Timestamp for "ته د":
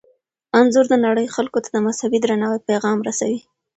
1.63-1.77